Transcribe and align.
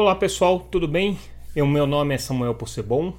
Olá 0.00 0.14
pessoal, 0.14 0.58
tudo 0.58 0.88
bem? 0.88 1.18
O 1.54 1.66
meu 1.66 1.86
nome 1.86 2.14
é 2.14 2.16
Samuel 2.16 2.54
Possebon, 2.54 3.12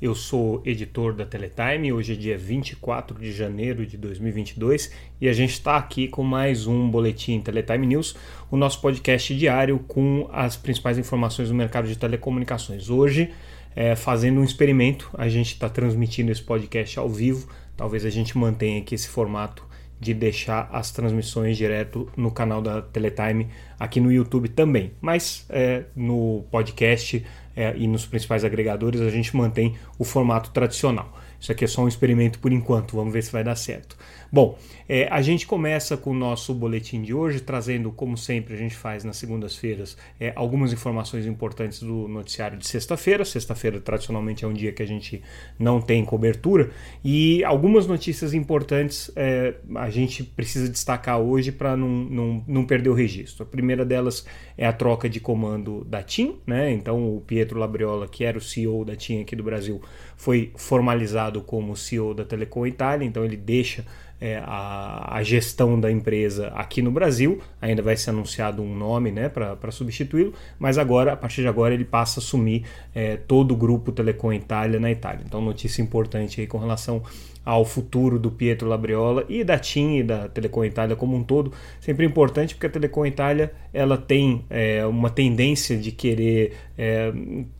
eu 0.00 0.14
sou 0.14 0.62
editor 0.64 1.12
da 1.12 1.26
Teletime. 1.26 1.92
Hoje 1.92 2.12
é 2.12 2.16
dia 2.16 2.38
24 2.38 3.18
de 3.18 3.32
janeiro 3.32 3.84
de 3.84 3.96
2022 3.96 4.92
e 5.20 5.28
a 5.28 5.32
gente 5.32 5.54
está 5.54 5.76
aqui 5.76 6.06
com 6.06 6.22
mais 6.22 6.64
um 6.64 6.88
Boletim 6.88 7.40
Teletime 7.40 7.88
News, 7.88 8.14
o 8.52 8.56
nosso 8.56 8.80
podcast 8.80 9.34
diário 9.36 9.80
com 9.88 10.30
as 10.32 10.56
principais 10.56 10.96
informações 10.96 11.48
do 11.48 11.56
mercado 11.56 11.88
de 11.88 11.98
telecomunicações. 11.98 12.88
Hoje, 12.88 13.32
é, 13.74 13.96
fazendo 13.96 14.38
um 14.38 14.44
experimento, 14.44 15.10
a 15.14 15.28
gente 15.28 15.54
está 15.54 15.68
transmitindo 15.68 16.30
esse 16.30 16.44
podcast 16.44 17.00
ao 17.00 17.08
vivo. 17.08 17.48
Talvez 17.76 18.06
a 18.06 18.10
gente 18.10 18.38
mantenha 18.38 18.80
aqui 18.80 18.94
esse 18.94 19.08
formato 19.08 19.66
de 20.00 20.14
deixar 20.14 20.68
as 20.72 20.90
transmissões 20.90 21.56
direto 21.56 22.08
no 22.16 22.30
canal 22.30 22.62
da 22.62 22.80
Teletime 22.80 23.48
aqui 23.78 24.00
no 24.00 24.12
YouTube 24.12 24.48
também. 24.48 24.92
Mas 25.00 25.44
é, 25.48 25.84
no 25.94 26.44
podcast 26.50 27.24
é, 27.56 27.74
e 27.76 27.86
nos 27.86 28.06
principais 28.06 28.44
agregadores 28.44 29.00
a 29.00 29.10
gente 29.10 29.36
mantém 29.36 29.74
o 29.98 30.04
formato 30.04 30.50
tradicional. 30.50 31.18
Isso 31.40 31.52
aqui 31.52 31.64
é 31.64 31.68
só 31.68 31.82
um 31.82 31.88
experimento 31.88 32.38
por 32.38 32.52
enquanto, 32.52 32.96
vamos 32.96 33.12
ver 33.12 33.22
se 33.22 33.30
vai 33.30 33.44
dar 33.44 33.54
certo. 33.54 33.96
Bom, 34.30 34.58
é, 34.86 35.08
a 35.10 35.22
gente 35.22 35.46
começa 35.46 35.96
com 35.96 36.10
o 36.10 36.14
nosso 36.14 36.52
boletim 36.52 37.00
de 37.00 37.14
hoje, 37.14 37.40
trazendo, 37.40 37.90
como 37.90 38.16
sempre 38.16 38.54
a 38.54 38.56
gente 38.56 38.74
faz 38.74 39.04
nas 39.04 39.16
segundas-feiras, 39.16 39.96
é, 40.20 40.32
algumas 40.36 40.72
informações 40.72 41.26
importantes 41.26 41.80
do 41.80 42.06
noticiário 42.08 42.58
de 42.58 42.66
sexta-feira. 42.66 43.24
Sexta-feira, 43.24 43.80
tradicionalmente, 43.80 44.44
é 44.44 44.48
um 44.48 44.52
dia 44.52 44.72
que 44.72 44.82
a 44.82 44.86
gente 44.86 45.22
não 45.58 45.80
tem 45.80 46.04
cobertura, 46.04 46.70
e 47.04 47.42
algumas 47.44 47.86
notícias 47.86 48.34
importantes 48.34 49.10
é, 49.16 49.54
a 49.76 49.88
gente 49.88 50.22
precisa 50.22 50.68
destacar 50.68 51.18
hoje 51.18 51.52
para 51.52 51.76
não, 51.76 51.88
não, 51.88 52.44
não 52.46 52.66
perder 52.66 52.90
o 52.90 52.94
registro. 52.94 53.44
A 53.44 53.46
primeira 53.46 53.84
delas 53.84 54.26
é 54.56 54.66
a 54.66 54.72
troca 54.72 55.08
de 55.08 55.20
comando 55.20 55.84
da 55.84 56.02
TIM, 56.02 56.36
né? 56.46 56.70
Então, 56.72 57.16
o 57.16 57.20
Pietro 57.20 57.58
Labriola, 57.58 58.08
que 58.08 58.24
era 58.24 58.36
o 58.36 58.40
CEO 58.40 58.84
da 58.84 58.96
TIM 58.96 59.22
aqui 59.22 59.34
do 59.34 59.42
Brasil, 59.42 59.80
foi 60.18 60.50
formalizado 60.56 61.40
como 61.40 61.76
CEO 61.76 62.12
da 62.12 62.24
Telecom 62.24 62.66
Itália, 62.66 63.06
então 63.06 63.24
ele 63.24 63.36
deixa 63.36 63.84
é, 64.20 64.42
a, 64.44 65.16
a, 65.16 65.22
gestão 65.22 65.78
da 65.78 65.90
empresa 65.90 66.48
aqui 66.48 66.82
no 66.82 66.90
Brasil. 66.90 67.40
Ainda 67.62 67.80
vai 67.82 67.96
ser 67.96 68.10
anunciado 68.10 68.60
um 68.60 68.74
nome 68.74 69.12
né, 69.12 69.28
para 69.28 69.70
substituí-lo, 69.70 70.34
mas 70.58 70.76
agora, 70.76 71.12
a 71.12 71.16
partir 71.16 71.42
de 71.42 71.46
agora, 71.46 71.72
ele 71.72 71.84
passa 71.84 72.18
a 72.18 72.20
assumir 72.20 72.64
é, 72.92 73.16
todo 73.16 73.52
o 73.52 73.56
grupo 73.56 73.92
Telecom 73.92 74.32
Itália 74.32 74.80
na 74.80 74.90
Itália. 74.90 75.22
Então, 75.24 75.40
notícia 75.40 75.80
importante 75.80 76.40
aí 76.40 76.48
com 76.48 76.58
relação 76.58 77.00
ao 77.48 77.64
futuro 77.64 78.18
do 78.18 78.30
Pietro 78.30 78.68
Labriola 78.68 79.24
e 79.26 79.42
da 79.42 79.58
TIM 79.58 79.96
e 79.96 80.02
da 80.02 80.28
Telecom 80.28 80.66
Itália 80.66 80.94
como 80.94 81.16
um 81.16 81.24
todo. 81.24 81.50
Sempre 81.80 82.04
importante 82.04 82.54
porque 82.54 82.66
a 82.66 82.70
Telecom 82.70 83.06
Itália 83.06 83.54
ela 83.72 83.96
tem 83.96 84.44
é, 84.50 84.84
uma 84.84 85.08
tendência 85.08 85.74
de 85.78 85.90
querer 85.90 86.52
é, 86.76 87.10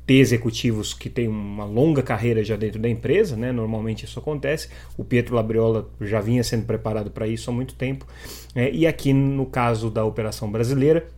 ter 0.06 0.16
executivos 0.16 0.92
que 0.92 1.08
têm 1.08 1.26
uma 1.26 1.64
longa 1.64 2.02
carreira 2.02 2.44
já 2.44 2.54
dentro 2.54 2.78
da 2.78 2.86
empresa, 2.86 3.34
né? 3.34 3.50
normalmente 3.50 4.04
isso 4.04 4.18
acontece. 4.18 4.68
O 4.94 5.02
Pietro 5.02 5.34
Labriola 5.34 5.88
já 6.02 6.20
vinha 6.20 6.44
sendo 6.44 6.66
preparado 6.66 7.10
para 7.10 7.26
isso 7.26 7.48
há 7.48 7.52
muito 7.54 7.74
tempo. 7.74 8.06
É, 8.54 8.70
e 8.70 8.86
aqui 8.86 9.14
no 9.14 9.46
caso 9.46 9.90
da 9.90 10.04
operação 10.04 10.52
brasileira, 10.52 11.08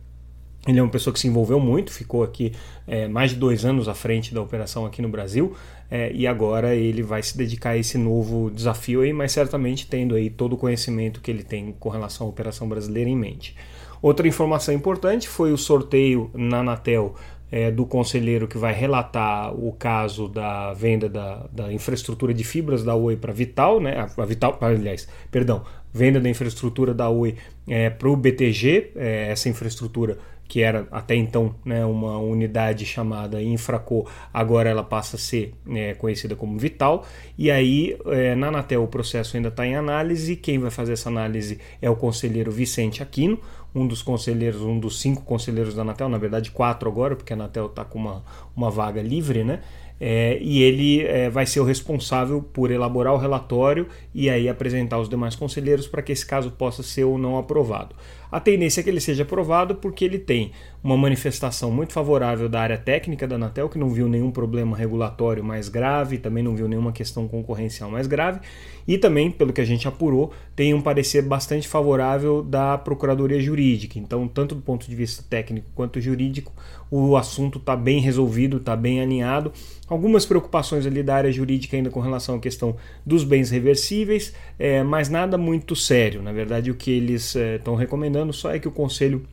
ele 0.67 0.79
é 0.79 0.81
uma 0.83 0.91
pessoa 0.91 1.13
que 1.13 1.19
se 1.19 1.27
envolveu 1.27 1.59
muito, 1.59 1.91
ficou 1.91 2.23
aqui 2.23 2.53
é, 2.87 3.07
mais 3.07 3.31
de 3.31 3.37
dois 3.37 3.65
anos 3.65 3.87
à 3.87 3.95
frente 3.95 4.33
da 4.33 4.41
operação 4.41 4.85
aqui 4.85 5.01
no 5.01 5.09
Brasil 5.09 5.55
é, 5.89 6.11
e 6.13 6.27
agora 6.27 6.75
ele 6.75 7.01
vai 7.01 7.23
se 7.23 7.35
dedicar 7.35 7.71
a 7.71 7.77
esse 7.77 7.97
novo 7.97 8.51
desafio 8.51 9.01
aí, 9.01 9.11
mas 9.11 9.31
certamente 9.31 9.87
tendo 9.87 10.13
aí 10.13 10.29
todo 10.29 10.53
o 10.53 10.57
conhecimento 10.57 11.19
que 11.19 11.31
ele 11.31 11.43
tem 11.43 11.75
com 11.79 11.89
relação 11.89 12.27
à 12.27 12.29
operação 12.29 12.69
brasileira 12.69 13.09
em 13.09 13.15
mente. 13.15 13.55
Outra 14.01 14.27
informação 14.27 14.73
importante 14.73 15.27
foi 15.27 15.51
o 15.51 15.57
sorteio 15.57 16.29
na 16.33 16.59
Anatel 16.59 17.15
é, 17.51 17.69
do 17.69 17.85
conselheiro 17.85 18.47
que 18.47 18.57
vai 18.57 18.73
relatar 18.73 19.53
o 19.53 19.73
caso 19.73 20.27
da 20.29 20.73
venda 20.73 21.09
da, 21.09 21.47
da 21.51 21.73
infraestrutura 21.73 22.33
de 22.33 22.43
fibras 22.43 22.83
da 22.83 22.95
Oi 22.95 23.17
para 23.17 23.33
Vital, 23.33 23.81
né? 23.81 24.07
A 24.17 24.25
Vital, 24.25 24.57
aliás, 24.61 25.07
perdão, 25.29 25.63
venda 25.93 26.19
da 26.19 26.29
infraestrutura 26.29 26.93
da 26.93 27.09
Oi 27.09 27.35
é, 27.67 27.89
para 27.89 28.09
o 28.09 28.15
BTG, 28.15 28.93
é, 28.95 29.27
essa 29.29 29.49
infraestrutura 29.49 30.17
que 30.51 30.61
era 30.61 30.85
até 30.91 31.15
então 31.15 31.55
né, 31.63 31.85
uma 31.85 32.17
unidade 32.17 32.85
chamada 32.85 33.41
Infraco, 33.41 34.05
agora 34.33 34.69
ela 34.69 34.83
passa 34.83 35.15
a 35.15 35.19
ser 35.19 35.53
é, 35.69 35.93
conhecida 35.93 36.35
como 36.35 36.59
Vital. 36.59 37.05
E 37.37 37.49
aí, 37.49 37.97
é, 38.07 38.35
na 38.35 38.49
Anatel, 38.49 38.83
o 38.83 38.87
processo 38.87 39.37
ainda 39.37 39.47
está 39.47 39.65
em 39.65 39.77
análise. 39.77 40.35
Quem 40.35 40.59
vai 40.59 40.69
fazer 40.69 40.91
essa 40.91 41.07
análise 41.07 41.57
é 41.81 41.89
o 41.89 41.95
conselheiro 41.95 42.51
Vicente 42.51 43.01
Aquino, 43.01 43.39
um 43.73 43.87
dos 43.87 44.01
conselheiros, 44.01 44.61
um 44.61 44.77
dos 44.77 44.99
cinco 44.99 45.21
conselheiros 45.21 45.73
da 45.73 45.83
Anatel, 45.83 46.09
na 46.09 46.17
verdade 46.17 46.51
quatro 46.51 46.89
agora, 46.89 47.15
porque 47.15 47.31
a 47.31 47.35
Anatel 47.37 47.67
está 47.67 47.85
com 47.85 47.97
uma, 47.97 48.21
uma 48.53 48.69
vaga 48.69 49.01
livre, 49.01 49.45
né? 49.45 49.61
É, 50.03 50.37
e 50.41 50.63
ele 50.63 51.05
é, 51.05 51.29
vai 51.29 51.45
ser 51.45 51.59
o 51.59 51.63
responsável 51.63 52.41
por 52.41 52.71
elaborar 52.71 53.13
o 53.13 53.17
relatório 53.17 53.87
e 54.13 54.31
aí 54.31 54.49
apresentar 54.49 54.97
os 54.97 55.07
demais 55.07 55.35
conselheiros 55.35 55.87
para 55.87 56.01
que 56.01 56.11
esse 56.11 56.25
caso 56.25 56.51
possa 56.51 56.83
ser 56.83 57.05
ou 57.05 57.17
não 57.19 57.37
aprovado. 57.37 57.95
A 58.31 58.39
tendência 58.39 58.79
é 58.79 58.83
que 58.83 58.89
ele 58.89 59.01
seja 59.01 59.23
aprovado 59.23 59.75
porque 59.75 60.05
ele 60.05 60.17
tem 60.17 60.51
uma 60.83 60.97
manifestação 60.97 61.69
muito 61.69 61.93
favorável 61.93 62.49
da 62.49 62.61
área 62.61 62.77
técnica 62.77 63.27
da 63.27 63.35
Anatel, 63.35 63.69
que 63.69 63.77
não 63.77 63.89
viu 63.89 64.07
nenhum 64.07 64.31
problema 64.31 64.75
regulatório 64.75 65.43
mais 65.43 65.69
grave, 65.69 66.17
também 66.17 66.43
não 66.43 66.55
viu 66.55 66.67
nenhuma 66.67 66.91
questão 66.91 67.27
concorrencial 67.27 67.91
mais 67.91 68.07
grave, 68.07 68.39
e 68.87 68.97
também, 68.97 69.29
pelo 69.29 69.53
que 69.53 69.61
a 69.61 69.65
gente 69.65 69.87
apurou, 69.87 70.33
tem 70.55 70.73
um 70.73 70.81
parecer 70.81 71.21
bastante 71.21 71.67
favorável 71.67 72.41
da 72.41 72.77
Procuradoria 72.77 73.39
Jurídica. 73.39 73.99
Então, 73.99 74.27
tanto 74.27 74.55
do 74.55 74.61
ponto 74.61 74.89
de 74.89 74.95
vista 74.95 75.23
técnico 75.29 75.67
quanto 75.75 76.01
jurídico, 76.01 76.51
o 76.89 77.15
assunto 77.15 77.57
está 77.57 77.75
bem 77.75 78.01
resolvido, 78.01 78.57
está 78.57 78.75
bem 78.75 78.99
alinhado. 78.99 79.53
Algumas 79.87 80.25
preocupações 80.25 80.85
ali 80.85 81.01
da 81.01 81.15
área 81.15 81.31
jurídica 81.31 81.77
ainda 81.77 81.89
com 81.89 82.01
relação 82.01 82.35
à 82.35 82.39
questão 82.39 82.75
dos 83.05 83.23
bens 83.23 83.49
reversíveis, 83.49 84.33
é, 84.59 84.83
mas 84.83 85.09
nada 85.09 85.37
muito 85.37 85.75
sério. 85.75 86.21
Na 86.21 86.33
verdade, 86.33 86.69
o 86.69 86.75
que 86.75 86.91
eles 86.91 87.35
estão 87.35 87.75
é, 87.75 87.79
recomendando 87.79 88.20
só 88.31 88.51
é 88.51 88.59
que 88.59 88.67
o 88.67 88.71
Conselho 88.71 89.25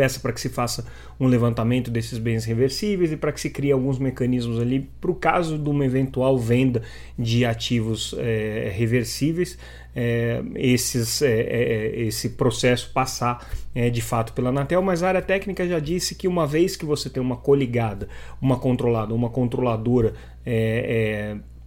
peça 0.00 0.18
para 0.20 0.32
que 0.32 0.40
se 0.40 0.48
faça 0.48 0.86
um 1.18 1.26
levantamento 1.26 1.90
desses 1.90 2.18
bens 2.18 2.44
reversíveis 2.44 3.12
e 3.12 3.16
para 3.16 3.32
que 3.32 3.40
se 3.40 3.50
crie 3.50 3.72
alguns 3.72 3.98
mecanismos 3.98 4.58
ali 4.58 4.88
para 5.00 5.10
o 5.10 5.14
caso 5.14 5.58
de 5.58 5.68
uma 5.68 5.84
eventual 5.84 6.38
venda 6.38 6.82
de 7.18 7.44
ativos 7.44 8.14
é, 8.18 8.72
reversíveis, 8.74 9.58
é, 9.94 10.42
esses, 10.54 11.20
é, 11.20 11.92
esse 11.96 12.30
processo 12.30 12.90
passar 12.92 13.46
de 13.92 14.00
fato 14.00 14.32
pela 14.32 14.48
Anatel, 14.48 14.82
mas 14.82 15.02
a 15.02 15.08
área 15.08 15.22
técnica 15.22 15.68
já 15.68 15.78
disse 15.78 16.16
que 16.16 16.26
uma 16.26 16.44
vez 16.44 16.76
que 16.76 16.84
você 16.84 17.08
tem 17.08 17.22
uma 17.22 17.36
coligada, 17.36 18.08
uma 18.40 18.58
controlada, 18.58 19.14
uma 19.14 19.30
controladora 19.30 20.12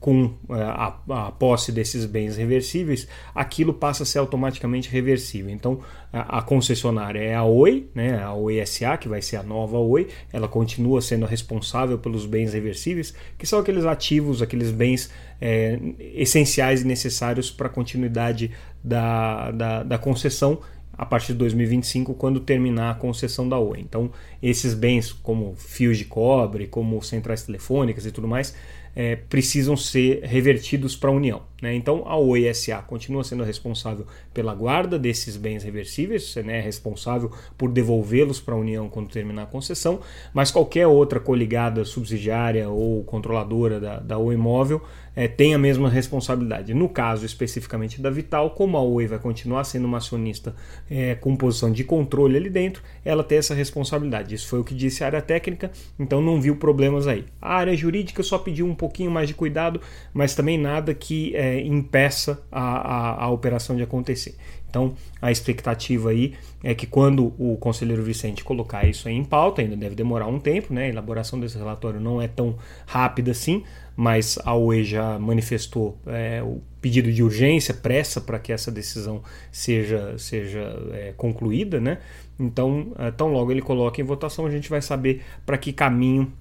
com 0.04 0.34
é, 0.50 0.62
a, 0.62 0.98
a, 1.12 1.32
posse 1.32 1.72
desses 1.72 2.06
bens 2.06 2.36
reversíveis, 2.36 3.08
aquilo 3.34 3.74
passa 3.74 4.04
a 4.04 4.06
ser 4.06 4.20
automaticamente 4.20 4.90
reversível. 4.90 5.50
Então, 5.50 5.80
a, 6.12 6.40
a, 6.40 6.42
concessionária 6.42 7.20
é 7.22 7.34
a 7.34 7.46
Oi, 7.46 7.88
né, 7.96 8.22
a 8.22 8.34
Oi 8.34 8.62
SA, 8.66 8.98
que 8.98 9.08
vai 9.08 9.22
ser 9.22 9.38
a 9.38 9.44
nova 9.44 9.78
Oi, 9.78 10.10
ela 10.34 10.46
continua 10.46 11.02
sendo 11.02 11.26
responsável 11.26 11.98
pelos 11.98 12.26
bens 12.26 12.52
reversíveis, 12.52 13.14
que 13.38 13.48
são 13.48 13.60
aqueles 13.60 13.86
ativos, 13.86 14.42
aqueles 14.42 14.72
bens 14.72 15.10
é, 15.40 15.80
essenciais 15.98 16.82
e 16.82 16.86
necessários 16.86 17.50
para 17.50 17.68
a 17.68 17.70
continuidade 17.70 18.52
da, 18.84 19.52
da, 19.52 19.84
da 19.84 19.98
concessão 19.98 20.60
a 20.98 21.06
partir 21.06 21.32
de 21.32 21.40
2025, 21.40 22.14
quando 22.14 22.42
terminar 22.42 22.92
a 22.92 22.96
concessão 22.96 23.48
da 23.48 23.58
Oi. 23.58 23.80
Então, 23.80 24.12
esses 24.42 24.74
bens, 24.74 25.14
como 25.14 25.56
fios 25.56 25.98
de 25.98 26.04
cobre, 26.04 26.68
como 26.68 27.02
centrais 27.02 27.44
telefônicas 27.44 28.06
e 28.06 28.12
tudo 28.12 28.28
mais, 28.28 28.54
é, 28.96 29.16
precisam 29.16 29.76
ser 29.76 30.24
revertidos 30.24 30.96
para 30.96 31.10
a 31.10 31.14
União. 31.14 31.53
Né? 31.64 31.74
Então 31.76 32.04
a 32.06 32.18
OESA 32.18 32.82
continua 32.86 33.24
sendo 33.24 33.42
responsável 33.42 34.06
pela 34.34 34.54
guarda 34.54 35.00
desses 35.00 35.38
bens 35.38 35.64
reversíveis, 35.64 36.36
né? 36.44 36.58
é 36.58 36.62
responsável 36.62 37.32
por 37.58 37.72
devolvê-los 37.72 38.42
para 38.42 38.54
a 38.54 38.58
União 38.58 38.90
quando 38.90 39.08
terminar 39.08 39.44
a 39.44 39.46
concessão, 39.46 40.02
mas 40.34 40.52
qualquer 40.52 40.88
outra 40.88 41.22
coligada 41.22 41.86
subsidiária 41.86 42.68
ou 42.68 43.02
controladora 43.06 43.80
da, 43.80 44.00
da 44.00 44.18
Oi 44.18 44.36
Móvel 44.36 44.82
é, 45.16 45.28
tem 45.28 45.54
a 45.54 45.58
mesma 45.58 45.90
responsabilidade. 45.90 46.74
No 46.74 46.90
caso 46.90 47.26
especificamente 47.26 48.02
da 48.02 48.10
Vital, 48.10 48.52
como 48.52 48.78
a 48.78 48.82
Oi 48.82 49.08
vai 49.08 49.20
continuar 49.20 49.64
sendo 49.64 49.86
uma 49.86 49.98
acionista 49.98 50.56
é, 50.90 51.16
com 51.16 51.36
posição 51.36 51.72
de 51.72 51.84
controle 51.84 52.38
ali 52.38 52.50
dentro, 52.50 52.82
ela 53.06 53.24
tem 53.24 53.38
essa 53.38 53.54
responsabilidade. 53.54 54.36
Isso 54.36 54.48
foi 54.48 54.60
o 54.60 54.64
que 54.64 54.74
disse 54.74 55.04
a 55.04 55.08
área 55.08 55.22
técnica, 55.22 55.72
então 56.00 56.22
não 56.22 56.42
viu 56.42 56.56
problemas 56.56 57.08
aí. 57.08 57.26
A 57.42 57.56
área 57.56 57.76
jurídica 57.76 58.24
só 58.24 58.38
pediu 58.38 58.66
um 58.66 58.76
pouquinho 58.76 59.12
mais 59.12 59.28
de 59.28 59.34
cuidado, 59.34 59.80
mas 60.14 60.36
também 60.36 60.58
nada 60.58 60.94
que 60.94 61.36
é, 61.36 61.53
impeça 61.62 62.42
a, 62.52 62.62
a, 62.62 63.24
a 63.26 63.30
operação 63.30 63.76
de 63.76 63.84
acontecer. 63.84 64.36
Então, 64.74 64.96
a 65.22 65.32
expectativa 65.32 66.10
aí 66.10 66.34
é 66.64 66.74
que 66.74 66.88
quando 66.88 67.32
o 67.38 67.56
conselheiro 67.58 68.02
Vicente 68.02 68.44
colocar 68.44 68.88
isso 68.88 69.08
aí 69.08 69.14
em 69.14 69.24
pauta, 69.24 69.62
ainda 69.62 69.76
deve 69.76 69.94
demorar 69.94 70.26
um 70.26 70.40
tempo, 70.40 70.74
né? 70.74 70.86
A 70.86 70.90
elaboração 70.90 71.40
desse 71.40 71.56
relatório 71.60 72.00
não 72.00 72.20
é 72.20 72.28
tão 72.28 72.56
rápida 72.88 73.30
assim, 73.30 73.64
mas 73.96 74.40
a 74.44 74.56
UE 74.56 74.84
já 74.84 75.20
manifestou 75.20 75.96
é, 76.08 76.42
o 76.42 76.60
pedido 76.82 77.14
de 77.14 77.22
urgência, 77.22 77.72
pressa 77.72 78.20
para 78.20 78.40
que 78.40 78.52
essa 78.52 78.72
decisão 78.72 79.22
seja, 79.52 80.18
seja 80.18 80.76
é, 80.92 81.14
concluída, 81.16 81.80
né? 81.80 82.00
Então, 82.40 82.94
é, 82.98 83.12
tão 83.12 83.32
logo 83.32 83.52
ele 83.52 83.62
coloca 83.62 84.02
em 84.02 84.04
votação, 84.04 84.48
a 84.48 84.50
gente 84.50 84.72
vai 84.72 84.82
saber 84.82 85.22
para 85.46 85.56
que 85.56 85.72
caminho 85.72 86.34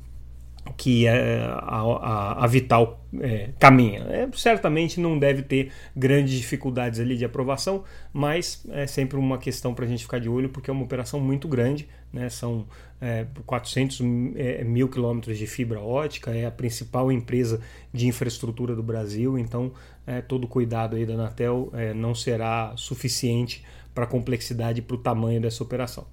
que 0.76 1.06
é, 1.06 1.38
a, 1.44 1.80
a, 1.80 2.44
a, 2.44 2.46
Vital 2.46 3.04
é, 3.20 3.50
caminha. 3.58 4.00
É, 4.08 4.28
certamente 4.34 5.00
não 5.00 5.18
deve 5.18 5.42
ter 5.42 5.70
grandes 5.94 6.34
dificuldades 6.34 7.00
ali 7.00 7.16
de 7.16 7.24
aprovação, 7.24 7.84
mas 8.12 8.64
é 8.70 8.86
sempre 8.86 9.18
uma 9.18 9.38
questão 9.38 9.74
para 9.74 9.84
a 9.84 9.88
gente 9.88 10.02
ficar 10.04 10.18
de 10.18 10.28
olho, 10.28 10.48
porque 10.48 10.70
é 10.70 10.72
uma 10.72 10.84
operação 10.84 11.20
muito 11.20 11.48
grande, 11.48 11.88
né? 12.12 12.28
são 12.28 12.66
é, 13.00 13.26
400 13.44 14.00
é, 14.36 14.64
mil 14.64 14.88
quilômetros 14.88 15.38
de 15.38 15.46
fibra 15.46 15.80
ótica, 15.80 16.30
é 16.30 16.46
a 16.46 16.50
principal 16.50 17.10
empresa 17.10 17.60
de 17.92 18.06
infraestrutura 18.06 18.74
do 18.74 18.82
Brasil, 18.82 19.38
então 19.38 19.72
é, 20.06 20.20
todo 20.20 20.46
cuidado 20.46 20.96
aí 20.96 21.04
da 21.04 21.14
Anatel 21.14 21.72
não 21.94 22.14
será 22.14 22.72
suficiente 22.76 23.64
para 23.94 24.04
a 24.04 24.06
complexidade 24.06 24.80
e 24.80 24.82
para 24.82 24.96
o 24.96 24.98
tamanho 24.98 25.40
dessa 25.40 25.62
operação. 25.62 26.06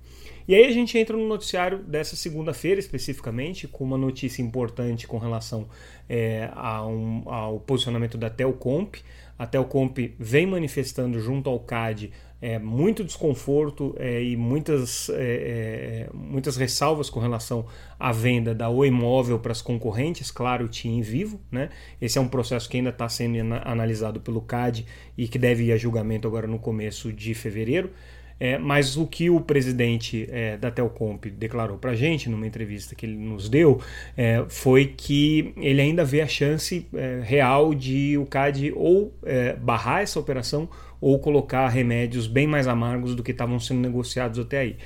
E 0.48 0.56
aí 0.56 0.66
a 0.66 0.72
gente 0.72 0.98
entra 0.98 1.16
no 1.16 1.28
noticiário 1.28 1.78
dessa 1.80 2.16
segunda-feira 2.16 2.80
especificamente, 2.80 3.68
com 3.68 3.84
uma 3.84 3.98
notícia 3.98 4.42
importante 4.42 5.08
com 5.08 5.20
relação 5.20 5.68
é, 6.10 6.50
um, 6.88 7.24
ao 7.28 7.60
posicionamento 7.60 8.18
da 8.18 8.30
Telcomp. 8.30 8.96
A 9.38 9.46
Telcomp 9.46 10.16
vem 10.18 10.48
manifestando 10.48 11.20
junto 11.20 11.50
ao 11.50 11.60
CAD 11.60 12.12
é, 12.42 12.58
muito 12.58 13.04
desconforto 13.04 13.94
é, 13.98 14.24
e 14.24 14.38
muitas, 14.38 15.10
é, 15.10 16.08
é 16.08 16.10
muitas 16.14 16.56
ressalvas 16.56 17.10
com 17.10 17.20
relação 17.20 17.66
à 18.00 18.12
venda 18.12 18.56
da 18.56 18.70
Oi 18.70 18.90
Móvel 18.90 19.40
para 19.40 19.52
as 19.52 19.62
concorrentes, 19.62 20.32
claro, 20.32 20.66
o 20.66 20.68
TIM 20.70 21.02
Vivo. 21.02 21.40
Né? 21.52 21.70
Esse 22.02 22.18
é 22.18 22.22
um 22.22 22.28
processo 22.28 22.70
que 22.70 22.78
ainda 22.78 22.90
está 22.90 23.10
sendo 23.10 23.54
analisado 23.64 24.22
pelo 24.22 24.42
CAD 24.42 24.86
e 25.18 25.28
que 25.28 25.38
deve 25.38 25.66
ir 25.66 25.72
a 25.74 25.78
julgamento 25.78 26.28
agora 26.28 26.48
no 26.48 26.60
começo 26.60 27.12
de 27.12 27.34
fevereiro. 27.34 27.92
É, 28.40 28.58
mas 28.58 28.96
o 28.96 29.06
que 29.06 29.30
o 29.30 29.42
presidente 29.42 30.28
é, 30.32 30.56
da 30.56 30.72
Telcomp 30.72 31.26
declarou 31.26 31.78
para 31.78 31.92
a 31.92 31.96
gente 31.96 32.30
numa 32.30 32.48
entrevista 32.48 32.96
que 32.96 33.06
ele 33.06 33.18
nos 33.18 33.50
deu 33.50 33.82
é, 34.16 34.46
foi 34.48 34.86
que 34.86 35.54
ele 35.58 35.82
ainda 35.82 36.06
vê 36.06 36.22
a 36.22 36.28
chance 36.28 36.88
é, 36.94 37.20
real 37.22 37.74
de 37.74 38.18
o 38.18 38.26
CAD 38.26 38.72
ou 38.76 39.14
é, 39.26 39.56
barrar 39.56 40.02
essa 40.02 40.20
operação 40.20 40.70
ou 41.02 41.20
colocar 41.20 41.68
remédios 41.68 42.28
bem 42.28 42.48
mais 42.48 42.68
amargos 42.68 43.16
do 43.16 43.24
que 43.24 43.32
estavam 43.32 43.60
sendo 43.60 43.82
negociados 43.82 44.40
até 44.40 44.60
aí. 44.60 44.78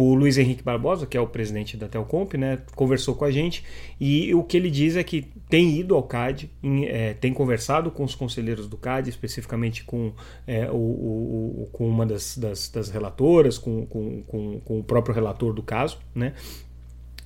O 0.00 0.14
Luiz 0.14 0.38
Henrique 0.38 0.62
Barbosa, 0.62 1.08
que 1.08 1.16
é 1.16 1.20
o 1.20 1.26
presidente 1.26 1.76
da 1.76 1.88
Telcomp, 1.88 2.34
né, 2.34 2.60
conversou 2.76 3.16
com 3.16 3.24
a 3.24 3.32
gente 3.32 3.64
e 3.98 4.32
o 4.32 4.44
que 4.44 4.56
ele 4.56 4.70
diz 4.70 4.94
é 4.94 5.02
que 5.02 5.22
tem 5.50 5.76
ido 5.76 5.96
ao 5.96 6.04
CAD, 6.04 6.48
em, 6.62 6.86
é, 6.86 7.14
tem 7.14 7.32
conversado 7.32 7.90
com 7.90 8.04
os 8.04 8.14
conselheiros 8.14 8.68
do 8.68 8.76
CAD, 8.76 9.10
especificamente 9.10 9.82
com, 9.82 10.12
é, 10.46 10.70
o, 10.70 10.76
o, 10.76 11.62
o, 11.64 11.68
com 11.72 11.88
uma 11.88 12.06
das, 12.06 12.38
das, 12.38 12.68
das 12.68 12.90
relatoras, 12.90 13.58
com, 13.58 13.84
com, 13.86 14.22
com, 14.22 14.60
com, 14.60 14.78
o 14.78 14.84
próprio 14.84 15.12
relator 15.12 15.52
do 15.52 15.64
caso, 15.64 15.98
né, 16.14 16.32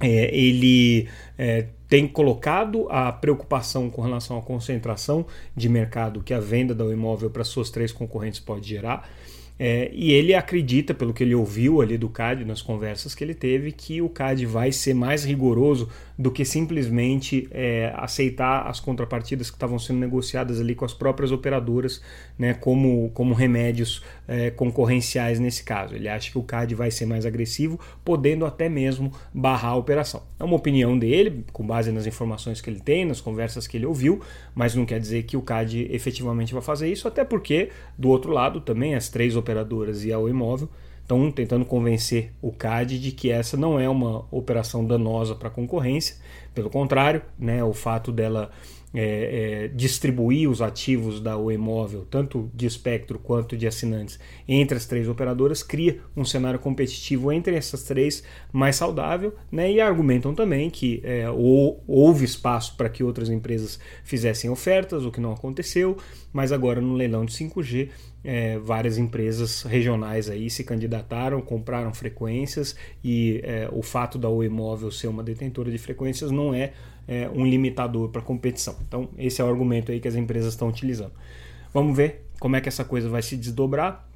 é, 0.01 0.35
ele 0.35 1.11
é, 1.37 1.67
tem 1.91 2.09
colocado 2.09 2.87
a 2.89 3.13
preocupação 3.13 3.91
com 3.91 4.01
relação 4.01 4.39
à 4.39 4.41
concentração 4.41 5.27
de 5.55 5.69
mercado 5.69 6.23
que 6.23 6.33
a 6.33 6.41
venda 6.41 6.75
do 6.75 6.91
imóvel 6.91 7.29
para 7.29 7.45
suas 7.45 7.69
três 7.69 7.93
concorrentes 7.93 8.41
pode 8.41 8.67
gerar. 8.67 9.07
É, 9.65 9.93
e 9.95 10.11
ele 10.11 10.35
acredita, 10.35 10.93
pelo 10.93 11.15
que 11.15 11.23
ele 11.23 11.37
ouviu 11.37 11.81
ali 11.81 11.97
do 11.97 12.09
CAD 12.09 12.45
nas 12.45 12.61
conversas 12.61 13.15
que 13.15 13.23
ele 13.23 13.33
teve, 13.33 13.71
que 13.71 14.03
o 14.03 14.09
CAD 14.09 14.45
vai 14.45 14.73
ser 14.73 14.93
mais 14.93 15.23
rigoroso 15.23 15.89
do 16.23 16.31
que 16.31 16.45
simplesmente 16.45 17.49
é, 17.51 17.93
aceitar 17.97 18.69
as 18.69 18.79
contrapartidas 18.79 19.51
que 19.51 19.57
estavam 19.57 19.77
sendo 19.77 19.99
negociadas 19.99 20.61
ali 20.61 20.73
com 20.73 20.85
as 20.85 20.95
próprias 20.95 21.33
operadoras, 21.33 22.01
né, 22.39 22.55
como, 22.55 23.11
como 23.13 23.35
remédios 23.35 24.05
é, 24.29 24.49
concorrenciais 24.49 25.41
nesse 25.41 25.65
caso. 25.65 25.97
Ele 25.97 26.09
acha 26.09 26.31
que 26.31 26.39
o 26.39 26.43
CAD 26.45 26.77
vai 26.77 26.93
ser 26.93 27.07
mais 27.07 27.27
agressivo, 27.27 27.81
podendo 28.05 28.47
até 28.47 28.69
mesmo 28.69 29.13
barrar 29.35 29.73
a 29.73 29.77
operação. 29.77 30.23
É 30.39 30.45
uma 30.45 30.55
opinião 30.55 30.97
dele, 30.97 31.45
com 31.53 31.67
base 31.67 31.91
nas 31.91 32.07
informações 32.07 32.61
que 32.61 32.71
ele 32.71 32.79
tem, 32.79 33.05
nas 33.05 33.21
conversas 33.21 33.67
que 33.67 33.77
ele 33.77 33.87
ouviu, 33.87 34.21
mas 34.55 34.77
não 34.77 34.87
quer 34.87 35.01
dizer 35.01 35.25
que 35.25 35.37
o 35.37 35.43
CAD 35.43 35.89
efetivamente 35.91 36.55
vai 36.55 36.63
fazer 36.63 36.89
isso, 36.89 37.09
até 37.09 37.25
porque, 37.25 37.71
do 37.99 38.09
outro 38.09 38.31
lado, 38.31 38.61
também 38.61 38.95
as 38.95 39.09
três 39.09 39.35
operadoras 39.35 40.05
e 40.05 40.13
a 40.13 40.21
imóvel 40.21 40.69
estão 41.03 41.31
tentando 41.31 41.65
convencer 41.65 42.33
o 42.41 42.51
CAD 42.51 42.99
de 42.99 43.13
que 43.13 43.31
essa 43.31 43.57
não 43.57 43.79
é 43.79 43.89
uma 43.89 44.25
operação 44.31 44.85
danosa 44.85 45.35
para 45.35 45.49
a 45.49 45.51
concorrência, 45.51 46.17
pelo 46.55 46.71
contrário, 46.71 47.23
né, 47.39 47.63
o 47.65 47.73
fato 47.73 48.13
dela 48.13 48.51
é, 48.95 49.65
é, 49.65 49.69
distribuir 49.69 50.51
os 50.51 50.61
ativos 50.61 51.21
da 51.21 51.37
Oi 51.37 51.57
Móvel, 51.57 52.07
tanto 52.11 52.51
de 52.55 52.67
espectro 52.67 53.19
quanto 53.19 53.57
de 53.57 53.67
assinantes, 53.67 54.19
entre 54.47 54.77
as 54.77 54.85
três 54.85 55.09
operadoras, 55.09 55.63
cria 55.63 56.01
um 56.15 56.25
cenário 56.25 56.59
competitivo 56.59 57.33
entre 57.33 57.57
essas 57.57 57.85
três 57.85 58.23
mais 58.53 58.77
saudável, 58.77 59.35
né? 59.51 59.73
e 59.73 59.81
argumentam 59.81 60.35
também 60.35 60.69
que 60.69 61.01
é, 61.05 61.29
ou, 61.31 61.83
houve 61.87 62.25
espaço 62.25 62.77
para 62.77 62.91
que 62.91 63.03
outras 63.03 63.31
empresas 63.31 63.81
fizessem 64.05 64.51
ofertas, 64.51 65.05
o 65.05 65.11
que 65.11 65.21
não 65.21 65.33
aconteceu, 65.33 65.97
mas 66.33 66.53
agora 66.53 66.81
no 66.81 66.95
leilão 66.95 67.25
de 67.25 67.33
5G 67.33 67.89
é, 68.25 68.59
várias 68.59 68.99
empresas 68.99 69.63
regionais 69.63 70.31
aí 70.31 70.49
se 70.49 70.63
candidataram, 70.63 71.41
compraram 71.41 71.93
frequências 71.93 72.77
e 73.03 73.41
é, 73.43 73.69
o 73.73 73.83
fato 73.83 74.17
da 74.19 74.29
Oi 74.29 74.49
Móvel 74.49 74.91
ser 74.91 75.09
uma 75.09 75.23
detentora 75.23 75.71
de 75.71 75.79
frequências 75.79 76.31
não 76.31 76.42
é 76.55 76.73
é, 77.07 77.29
um 77.35 77.45
limitador 77.45 78.09
para 78.09 78.23
competição. 78.23 78.77
Então, 78.87 79.09
esse 79.19 79.41
é 79.41 79.45
o 79.45 79.49
argumento 79.49 79.93
aí 79.93 80.01
que 80.01 80.09
as 80.09 80.15
empresas 80.15 80.53
estão 80.53 80.69
utilizando. 80.69 81.13
Vamos 81.73 81.97
ver 81.97 82.27
como 82.39 82.57
é 82.57 82.61
que 82.61 82.69
essa 82.69 82.85
coisa 82.85 83.09
vai 83.09 83.23
se 83.23 83.37
desdobrar. 83.37 84.09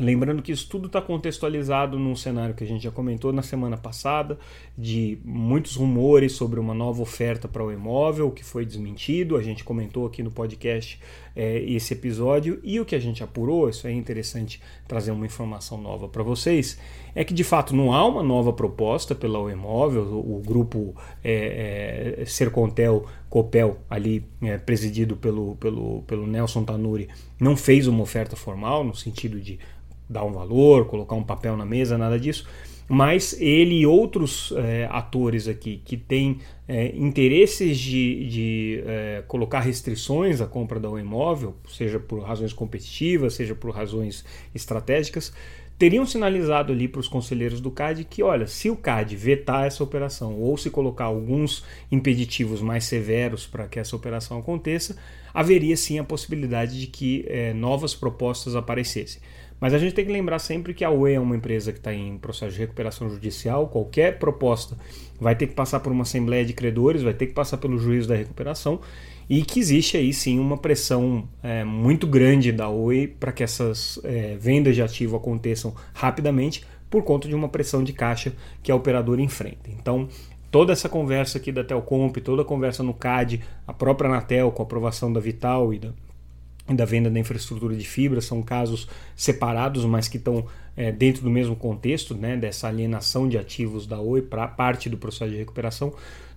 Lembrando 0.00 0.40
que 0.40 0.50
isso 0.50 0.66
tudo 0.66 0.86
está 0.86 1.02
contextualizado 1.02 1.98
num 1.98 2.16
cenário 2.16 2.54
que 2.54 2.64
a 2.64 2.66
gente 2.66 2.82
já 2.82 2.90
comentou 2.90 3.34
na 3.34 3.42
semana 3.42 3.76
passada, 3.76 4.38
de 4.76 5.18
muitos 5.22 5.76
rumores 5.76 6.32
sobre 6.32 6.58
uma 6.58 6.72
nova 6.72 7.02
oferta 7.02 7.46
para 7.46 7.62
o 7.62 7.70
imóvel, 7.70 8.30
que 8.30 8.42
foi 8.42 8.64
desmentido. 8.64 9.36
A 9.36 9.42
gente 9.42 9.62
comentou 9.62 10.06
aqui 10.06 10.22
no 10.22 10.30
podcast 10.30 10.98
é, 11.36 11.58
esse 11.58 11.92
episódio 11.92 12.58
e 12.64 12.80
o 12.80 12.84
que 12.86 12.94
a 12.94 12.98
gente 12.98 13.22
apurou, 13.22 13.68
isso 13.68 13.86
é 13.86 13.92
interessante 13.92 14.58
trazer 14.88 15.10
uma 15.10 15.26
informação 15.26 15.76
nova 15.76 16.08
para 16.08 16.22
vocês, 16.22 16.78
é 17.14 17.22
que 17.22 17.34
de 17.34 17.44
fato 17.44 17.76
não 17.76 17.92
há 17.92 18.06
uma 18.06 18.22
nova 18.22 18.54
proposta 18.54 19.14
pela 19.14 19.38
o 19.38 19.50
imóvel, 19.50 20.02
o, 20.02 20.40
grupo 20.44 20.94
é, 21.22 22.16
é, 22.22 22.24
Sercontel 22.24 23.04
Copel, 23.28 23.78
ali 23.88 24.24
é, 24.40 24.56
presidido 24.56 25.14
pelo, 25.14 25.56
pelo, 25.56 26.02
pelo 26.02 26.26
Nelson 26.26 26.64
Tanuri, 26.64 27.08
não 27.38 27.54
fez 27.54 27.86
uma 27.86 28.02
oferta 28.02 28.34
formal 28.34 28.82
no 28.82 28.94
sentido 28.94 29.38
de 29.38 29.58
dar 30.10 30.24
um 30.24 30.32
valor, 30.32 30.86
colocar 30.86 31.14
um 31.14 31.22
papel 31.22 31.56
na 31.56 31.64
mesa, 31.64 31.96
nada 31.96 32.18
disso. 32.18 32.46
Mas 32.88 33.40
ele 33.40 33.76
e 33.76 33.86
outros 33.86 34.52
é, 34.56 34.88
atores 34.90 35.46
aqui 35.46 35.80
que 35.84 35.96
têm 35.96 36.38
é, 36.66 36.88
interesses 36.96 37.78
de, 37.78 38.28
de 38.28 38.82
é, 38.84 39.22
colocar 39.28 39.60
restrições 39.60 40.40
à 40.40 40.46
compra 40.46 40.80
do 40.80 40.98
imóvel, 40.98 41.54
seja 41.68 42.00
por 42.00 42.20
razões 42.20 42.52
competitivas, 42.52 43.34
seja 43.34 43.54
por 43.54 43.70
razões 43.70 44.24
estratégicas, 44.52 45.32
teriam 45.78 46.04
sinalizado 46.04 46.72
ali 46.72 46.88
para 46.88 46.98
os 47.00 47.06
conselheiros 47.06 47.60
do 47.60 47.70
CAD 47.70 48.04
que, 48.04 48.24
olha, 48.24 48.48
se 48.48 48.68
o 48.68 48.76
CAD 48.76 49.14
vetar 49.14 49.66
essa 49.66 49.84
operação 49.84 50.38
ou 50.38 50.58
se 50.58 50.68
colocar 50.68 51.04
alguns 51.04 51.64
impeditivos 51.92 52.60
mais 52.60 52.84
severos 52.84 53.46
para 53.46 53.68
que 53.68 53.78
essa 53.78 53.94
operação 53.94 54.38
aconteça, 54.38 54.96
haveria 55.32 55.76
sim 55.76 55.98
a 55.98 56.04
possibilidade 56.04 56.78
de 56.78 56.86
que 56.88 57.24
é, 57.28 57.54
novas 57.54 57.94
propostas 57.94 58.56
aparecessem. 58.56 59.22
Mas 59.60 59.74
a 59.74 59.78
gente 59.78 59.94
tem 59.94 60.06
que 60.06 60.10
lembrar 60.10 60.38
sempre 60.38 60.72
que 60.72 60.84
a 60.84 60.90
UE 60.90 61.12
é 61.12 61.20
uma 61.20 61.36
empresa 61.36 61.70
que 61.70 61.78
está 61.78 61.92
em 61.92 62.16
processo 62.16 62.54
de 62.54 62.60
recuperação 62.60 63.10
judicial. 63.10 63.68
Qualquer 63.68 64.18
proposta 64.18 64.76
vai 65.20 65.36
ter 65.36 65.48
que 65.48 65.54
passar 65.54 65.80
por 65.80 65.92
uma 65.92 66.02
assembleia 66.02 66.44
de 66.44 66.54
credores, 66.54 67.02
vai 67.02 67.12
ter 67.12 67.26
que 67.26 67.34
passar 67.34 67.58
pelo 67.58 67.78
juízo 67.78 68.08
da 68.08 68.16
recuperação 68.16 68.80
e 69.28 69.42
que 69.42 69.60
existe 69.60 69.96
aí 69.96 70.12
sim 70.12 70.40
uma 70.40 70.56
pressão 70.56 71.28
é, 71.42 71.62
muito 71.62 72.06
grande 72.06 72.50
da 72.50 72.70
UE 72.70 73.06
para 73.06 73.30
que 73.30 73.44
essas 73.44 74.00
é, 74.02 74.36
vendas 74.40 74.74
de 74.74 74.82
ativo 74.82 75.16
aconteçam 75.16 75.74
rapidamente 75.92 76.64
por 76.88 77.04
conta 77.04 77.28
de 77.28 77.34
uma 77.34 77.48
pressão 77.48 77.84
de 77.84 77.92
caixa 77.92 78.32
que 78.62 78.72
a 78.72 78.74
operadora 78.74 79.20
enfrenta. 79.20 79.70
Então, 79.70 80.08
toda 80.50 80.72
essa 80.72 80.88
conversa 80.88 81.38
aqui 81.38 81.52
da 81.52 81.62
Telcomp, 81.62 82.16
toda 82.16 82.42
a 82.42 82.44
conversa 82.44 82.82
no 82.82 82.92
CAD, 82.92 83.40
a 83.66 83.72
própria 83.72 84.08
Anatel 84.08 84.50
com 84.50 84.62
a 84.62 84.64
aprovação 84.64 85.12
da 85.12 85.20
Vital 85.20 85.72
e 85.72 85.78
da 85.78 85.92
da 86.74 86.84
venda 86.84 87.10
da 87.10 87.18
infraestrutura 87.18 87.74
de 87.74 87.86
fibra 87.86 88.20
são 88.20 88.42
casos 88.42 88.88
separados, 89.16 89.84
mas 89.84 90.08
que 90.08 90.16
estão 90.16 90.46
é, 90.76 90.90
dentro 90.90 91.22
do 91.22 91.30
mesmo 91.30 91.56
contexto, 91.56 92.14
né, 92.14 92.36
dessa 92.36 92.68
alienação 92.68 93.28
de 93.28 93.36
ativos 93.36 93.86
da 93.86 94.00
Oi 94.00 94.22
para 94.22 94.46
parte 94.46 94.88
do 94.88 94.96
processo 94.96 95.30
de 95.30 95.36
recuperação. 95.36 95.92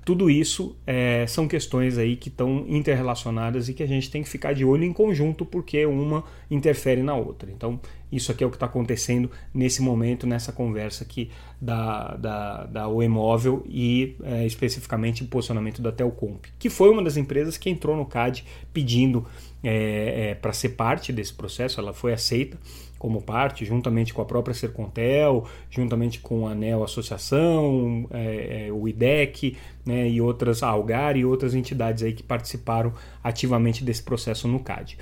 Tudo 0.05 0.29
isso 0.29 0.75
é, 0.85 1.25
são 1.27 1.47
questões 1.47 1.97
aí 1.97 2.15
que 2.15 2.29
estão 2.29 2.65
interrelacionadas 2.67 3.69
e 3.69 3.73
que 3.73 3.81
a 3.81 3.87
gente 3.87 4.11
tem 4.11 4.21
que 4.21 4.29
ficar 4.29 4.53
de 4.53 4.65
olho 4.65 4.83
em 4.83 4.91
conjunto 4.91 5.45
porque 5.45 5.85
uma 5.85 6.23
interfere 6.51 7.01
na 7.01 7.15
outra. 7.15 7.49
Então, 7.51 7.79
isso 8.11 8.31
aqui 8.31 8.43
é 8.43 8.47
o 8.47 8.49
que 8.49 8.57
está 8.57 8.65
acontecendo 8.65 9.31
nesse 9.53 9.81
momento, 9.81 10.27
nessa 10.27 10.51
conversa 10.51 11.03
aqui 11.03 11.29
da, 11.59 12.15
da, 12.15 12.65
da 12.65 12.87
Oemóvel 12.87 13.63
e 13.67 14.15
é, 14.23 14.45
especificamente 14.45 15.23
o 15.23 15.27
posicionamento 15.27 15.81
da 15.81 15.91
Telcomp, 15.91 16.45
que 16.59 16.69
foi 16.69 16.89
uma 16.89 17.01
das 17.01 17.17
empresas 17.17 17.57
que 17.57 17.69
entrou 17.69 17.95
no 17.95 18.05
CAD 18.05 18.45
pedindo 18.73 19.25
é, 19.63 20.31
é, 20.31 20.35
para 20.35 20.51
ser 20.51 20.69
parte 20.69 21.13
desse 21.13 21.33
processo, 21.33 21.79
ela 21.79 21.93
foi 21.93 22.13
aceita 22.13 22.57
como 23.03 23.21
parte, 23.21 23.65
juntamente 23.65 24.13
com 24.13 24.21
a 24.21 24.25
própria 24.25 24.53
Sercontel, 24.53 25.45
juntamente 25.69 26.19
com 26.19 26.47
a 26.47 26.51
ANEL 26.51 26.85
Associação, 26.85 28.07
é, 28.09 28.67
é, 28.67 28.71
o 28.71 28.87
IDEC 28.87 29.57
né, 29.85 30.07
e 30.07 30.21
outras, 30.21 30.63
a 30.63 30.69
Algar 30.69 31.17
e 31.17 31.25
outras 31.25 31.53
entidades 31.53 32.01
aí 32.01 32.13
que 32.13 32.23
participaram 32.23 32.93
ativamente 33.21 33.83
desse 33.83 34.01
processo 34.01 34.47
no 34.47 34.57
CAD. 34.61 34.97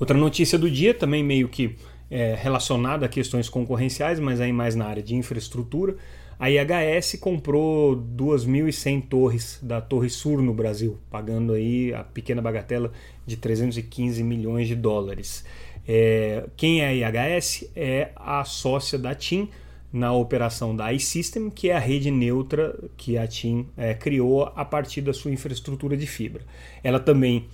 Outra 0.00 0.18
notícia 0.18 0.58
do 0.58 0.68
dia, 0.68 0.92
também 0.92 1.22
meio 1.22 1.48
que 1.48 1.76
é, 2.10 2.34
relacionada 2.34 3.06
a 3.06 3.08
questões 3.08 3.48
concorrenciais, 3.48 4.18
mas 4.18 4.40
aí 4.40 4.52
mais 4.52 4.74
na 4.74 4.86
área 4.86 5.02
de 5.02 5.14
infraestrutura. 5.14 5.94
A 6.40 6.50
IHS 6.50 7.18
comprou 7.20 7.96
2.100 7.96 9.08
torres 9.08 9.60
da 9.62 9.80
Torre 9.80 10.10
Sur 10.10 10.42
no 10.42 10.52
Brasil, 10.52 10.98
pagando 11.08 11.52
aí 11.52 11.94
a 11.94 12.02
pequena 12.02 12.42
bagatela 12.42 12.90
de 13.24 13.36
315 13.36 14.24
milhões 14.24 14.66
de 14.66 14.74
dólares. 14.74 15.44
É, 15.86 16.44
quem 16.56 16.80
é 16.80 17.04
a 17.04 17.10
IHS? 17.10 17.70
É 17.76 18.10
a 18.16 18.44
sócia 18.44 18.98
da 18.98 19.14
TIM 19.14 19.48
na 19.92 20.12
operação 20.12 20.74
da 20.74 20.92
iSystem, 20.92 21.48
que 21.48 21.70
é 21.70 21.76
a 21.76 21.78
rede 21.78 22.10
neutra 22.10 22.76
que 22.96 23.16
a 23.16 23.26
TIM 23.28 23.68
é, 23.76 23.94
criou 23.94 24.52
a 24.56 24.64
partir 24.64 25.00
da 25.00 25.12
sua 25.12 25.30
infraestrutura 25.30 25.96
de 25.96 26.06
fibra. 26.06 26.42
Ela 26.82 26.98
também 26.98 27.46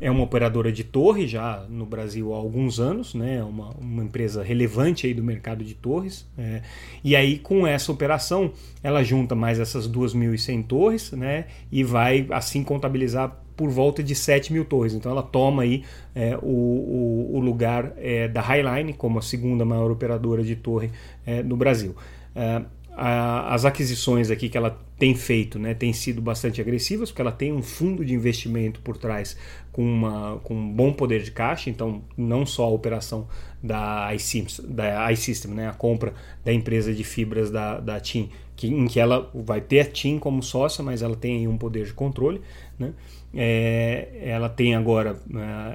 é 0.00 0.10
uma 0.10 0.22
operadora 0.22 0.70
de 0.70 0.84
torre 0.84 1.26
já 1.26 1.66
no 1.68 1.84
Brasil 1.84 2.32
há 2.32 2.36
alguns 2.36 2.78
anos, 2.78 3.14
né? 3.14 3.42
uma, 3.42 3.70
uma 3.70 4.04
empresa 4.04 4.42
relevante 4.42 5.06
aí 5.06 5.14
do 5.14 5.24
mercado 5.24 5.64
de 5.64 5.74
torres. 5.74 6.26
É, 6.38 6.62
e 7.02 7.16
aí, 7.16 7.38
com 7.38 7.66
essa 7.66 7.90
operação, 7.90 8.52
ela 8.82 9.02
junta 9.02 9.34
mais 9.34 9.58
essas 9.58 9.88
2.100 9.88 10.66
torres 10.66 11.12
né? 11.12 11.46
e 11.70 11.82
vai 11.82 12.26
assim 12.30 12.62
contabilizar 12.62 13.36
por 13.58 13.68
volta 13.70 14.04
de 14.04 14.14
7 14.14 14.52
mil 14.52 14.64
torres. 14.64 14.94
Então 14.94 15.10
ela 15.10 15.22
toma 15.22 15.64
aí 15.64 15.82
é, 16.14 16.38
o, 16.40 16.46
o, 16.46 17.30
o, 17.34 17.40
lugar 17.40 17.92
é, 17.96 18.28
da 18.28 18.40
Highline 18.40 18.92
como 18.94 19.18
a 19.18 19.22
segunda 19.22 19.64
maior 19.64 19.90
operadora 19.90 20.44
de 20.44 20.54
torre 20.54 20.92
é, 21.26 21.42
no 21.42 21.56
Brasil. 21.56 21.96
É, 22.36 22.62
a, 22.92 23.52
as 23.52 23.64
aquisições 23.64 24.30
aqui 24.30 24.48
que 24.48 24.56
ela 24.56 24.78
tem 24.96 25.12
feito 25.14 25.58
né, 25.58 25.74
têm 25.74 25.92
sido 25.92 26.22
bastante 26.22 26.60
agressivas, 26.60 27.10
porque 27.10 27.20
ela 27.20 27.32
tem 27.32 27.52
um 27.52 27.62
fundo 27.62 28.04
de 28.04 28.14
investimento 28.14 28.80
por 28.80 28.96
trás 28.96 29.36
com, 29.72 29.82
uma, 29.82 30.40
com 30.44 30.54
um 30.54 30.72
bom 30.72 30.92
poder 30.92 31.22
de 31.22 31.32
caixa, 31.32 31.68
então 31.68 32.02
não 32.16 32.46
só 32.46 32.64
a 32.64 32.70
operação 32.70 33.26
da 33.60 34.12
iSystem, 34.14 34.66
da 34.68 35.54
né, 35.54 35.68
a 35.68 35.72
compra 35.72 36.14
da 36.44 36.52
empresa 36.52 36.94
de 36.94 37.02
fibras 37.02 37.50
da, 37.50 37.80
da 37.80 37.98
TIM, 37.98 38.30
que, 38.54 38.66
em 38.68 38.86
que 38.86 38.98
ela 38.98 39.30
vai 39.34 39.60
ter 39.60 39.80
a 39.80 39.84
TIM 39.84 40.18
como 40.18 40.42
sócia, 40.42 40.82
mas 40.82 41.02
ela 41.02 41.14
tem 41.14 41.46
um 41.46 41.56
poder 41.56 41.86
de 41.86 41.92
controle. 41.92 42.40
Né? 42.76 42.92
É, 43.34 44.08
ela 44.22 44.48
tem 44.48 44.74
agora 44.74 45.18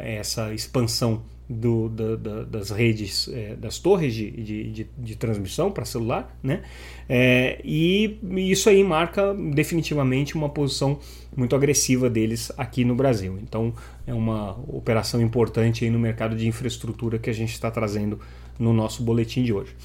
é, 0.04 0.16
essa 0.16 0.54
expansão 0.54 1.24
do, 1.48 1.90
da, 1.90 2.16
da, 2.16 2.44
das 2.44 2.70
redes, 2.70 3.28
é, 3.28 3.56
das 3.56 3.78
torres 3.78 4.14
de, 4.14 4.32
de, 4.32 4.72
de, 4.72 4.88
de 4.98 5.16
transmissão 5.16 5.72
para 5.72 5.86
celular, 5.86 6.36
né? 6.42 6.64
É, 7.08 7.60
e 7.64 8.18
isso 8.50 8.70
aí 8.70 8.84
marca 8.84 9.34
definitivamente 9.34 10.36
uma 10.36 10.50
posição 10.50 11.00
muito 11.36 11.56
agressiva 11.56 12.10
deles 12.10 12.52
aqui 12.58 12.86
no 12.86 12.96
Brasil. 12.96 13.38
Então 13.42 13.74
é 14.08 14.14
uma 14.14 14.58
operação 14.68 15.22
importante 15.22 15.84
aí 15.84 15.92
no 15.92 16.00
mercado 16.00 16.36
de 16.36 16.48
infraestrutura 16.48 17.20
que 17.20 17.30
a 17.30 17.34
gente 17.34 17.52
está 17.52 17.70
trazendo 17.70 18.20
no 18.58 18.74
nosso 18.74 19.04
boletim 19.04 19.44
de 19.44 19.54
hoje. 19.54 19.76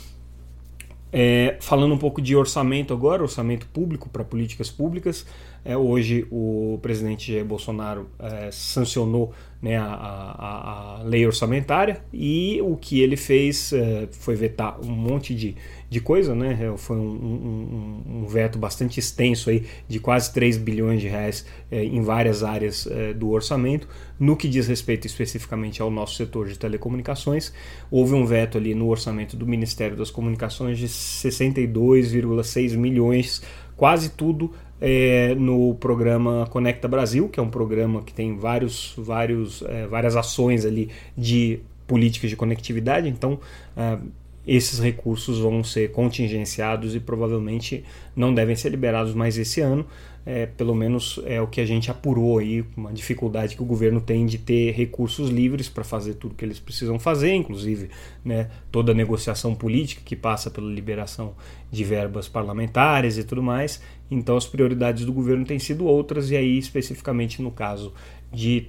É, 1.11 1.57
falando 1.61 1.95
um 1.95 1.99
pouco 1.99 2.21
de 2.21 2.37
orçamento 2.37 2.93
agora, 2.93 3.23
orçamento 3.23 3.67
público 3.69 4.09
para 4.11 4.23
políticas 4.23 4.71
públicas, 4.71 5.25
é, 5.65 5.77
hoje 5.77 6.27
o 6.31 6.79
presidente 6.83 7.33
Jair 7.33 7.45
Bolsonaro 7.45 8.09
é, 8.19 8.51
sancionou 8.51 9.33
né, 9.61 9.77
a, 9.77 9.85
a, 9.85 11.01
a, 11.01 11.03
lei 11.03 11.27
orçamentária 11.27 12.01
e 12.13 12.61
o 12.63 12.77
que 12.77 13.01
ele 13.01 13.17
fez 13.17 13.73
é, 13.73 14.07
foi 14.13 14.37
vetar 14.37 14.81
um 14.81 14.91
monte 14.91 15.35
de, 15.35 15.57
de 15.91 16.01
coisa, 16.01 16.33
né? 16.33 16.57
É, 16.61 16.77
foi 16.77 16.97
um, 16.97 17.01
um, 17.01 18.03
um, 18.23 18.27
veto 18.27 18.57
bastante 18.57 19.01
extenso 19.01 19.51
aí 19.51 19.67
de 19.89 19.99
quase 19.99 20.33
3 20.33 20.59
bilhões 20.59 21.01
de 21.01 21.09
reais 21.09 21.45
é, 21.73 21.83
em 21.83 22.01
várias 22.03 22.45
áreas 22.45 22.87
é, 22.87 23.13
do 23.13 23.31
orçamento. 23.31 23.89
No 24.19 24.37
que 24.37 24.49
diz 24.49 24.69
respeito 24.69 25.07
especificamente 25.07 25.83
ao 25.83 25.91
nosso 25.91 26.15
setor 26.15 26.47
de 26.47 26.57
telecomunicações, 26.57 27.53
houve 27.91 28.15
um 28.15 28.25
veto 28.25 28.59
ali 28.59 28.77
no 28.77 28.89
orçamento 28.89 29.37
do 29.37 29.47
Ministério 29.47 29.97
das 29.97 30.11
Comunicações 30.11 30.79
de 30.79 30.87
62,6 30.87 32.77
milhões, 32.77 33.43
quase 33.77 34.11
tudo 34.11 34.53
é, 34.81 35.35
no 35.35 35.75
programa 35.75 36.47
Conecta 36.51 36.87
Brasil, 36.87 37.29
que 37.29 37.41
é 37.41 37.43
um 37.43 37.51
programa 37.51 38.03
que 38.03 38.13
tem 38.13 38.37
vários, 38.37 38.95
vários, 38.97 39.63
é, 39.63 39.87
várias 39.87 40.17
ações 40.17 40.65
ali 40.65 40.91
de 41.17 41.61
políticas 41.87 42.31
de 42.31 42.37
conectividade. 42.37 43.09
Então, 43.09 43.41
é, 43.77 43.99
esses 44.49 44.79
recursos 44.79 45.39
vão 45.39 45.63
ser 45.63 45.93
contingenciados 45.93 46.95
e 46.95 47.01
provavelmente 47.01 47.85
não 48.17 48.33
devem 48.33 48.57
ser 48.57 48.71
liberados 48.71 49.15
mais 49.15 49.37
esse 49.37 49.61
ano. 49.61 49.85
É, 50.25 50.45
pelo 50.45 50.75
menos 50.75 51.19
é 51.25 51.41
o 51.41 51.47
que 51.47 51.59
a 51.59 51.65
gente 51.65 51.91
apurou 51.91 52.39
aí, 52.39 52.63
uma 52.77 52.93
dificuldade 52.93 53.57
que 53.57 53.63
o 53.63 53.65
governo 53.65 53.99
tem 53.99 54.27
de 54.27 54.37
ter 54.37 54.73
recursos 54.73 55.31
livres 55.31 55.71
para 55.71 55.83
fazer 55.83 56.15
tudo 56.15 56.35
que 56.35 56.45
eles 56.45 56.59
precisam 56.59 56.99
fazer, 56.99 57.33
inclusive 57.33 57.89
né, 58.23 58.51
toda 58.71 58.93
a 58.93 58.95
negociação 58.95 59.55
política 59.55 60.03
que 60.05 60.15
passa 60.15 60.51
pela 60.51 60.71
liberação 60.71 61.35
de 61.71 61.83
verbas 61.83 62.29
parlamentares 62.29 63.17
e 63.17 63.25
tudo 63.25 63.43
mais. 63.43 63.83
Então 64.11 64.37
as 64.37 64.47
prioridades 64.47 65.05
do 65.05 65.13
governo 65.13 65.45
têm 65.45 65.59
sido 65.59 65.85
outras, 65.87 66.31
e 66.31 66.37
aí 66.37 66.59
especificamente 66.59 67.43
no 67.43 67.51
caso 67.51 67.93
de 68.33 68.69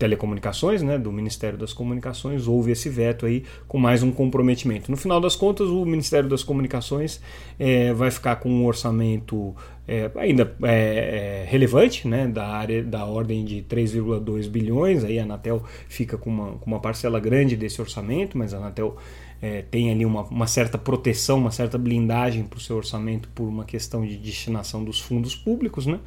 telecomunicações, 0.00 0.82
né, 0.82 0.96
do 0.96 1.12
Ministério 1.12 1.58
das 1.58 1.74
Comunicações, 1.74 2.48
houve 2.48 2.72
esse 2.72 2.88
veto 2.88 3.26
aí 3.26 3.44
com 3.68 3.78
mais 3.78 4.02
um 4.02 4.10
comprometimento. 4.10 4.90
No 4.90 4.96
final 4.96 5.20
das 5.20 5.36
contas, 5.36 5.68
o 5.68 5.84
Ministério 5.84 6.26
das 6.26 6.42
Comunicações 6.42 7.20
é, 7.58 7.92
vai 7.92 8.10
ficar 8.10 8.36
com 8.36 8.48
um 8.48 8.64
orçamento 8.64 9.54
é, 9.86 10.10
ainda 10.16 10.56
é, 10.62 11.44
relevante, 11.46 12.08
né, 12.08 12.26
da 12.26 12.46
área 12.46 12.82
da 12.82 13.04
ordem 13.04 13.44
de 13.44 13.62
3,2 13.68 14.48
bilhões. 14.48 15.04
Aí 15.04 15.18
a 15.18 15.24
Anatel 15.24 15.62
fica 15.86 16.16
com 16.16 16.30
uma, 16.30 16.52
com 16.52 16.70
uma 16.70 16.80
parcela 16.80 17.20
grande 17.20 17.54
desse 17.54 17.78
orçamento, 17.78 18.38
mas 18.38 18.54
a 18.54 18.56
Anatel 18.56 18.96
é, 19.42 19.62
tem 19.62 19.90
ali 19.90 20.04
uma, 20.04 20.22
uma, 20.24 20.46
certa 20.46 20.76
proteção, 20.76 21.38
uma 21.38 21.50
certa 21.50 21.78
blindagem 21.78 22.44
para 22.44 22.58
o 22.58 22.60
seu 22.60 22.76
orçamento 22.76 23.28
por 23.34 23.44
uma 23.44 23.64
questão 23.64 24.04
de 24.04 24.16
destinação 24.16 24.84
dos 24.84 25.00
fundos 25.00 25.34
públicos, 25.34 25.86
né? 25.86 25.98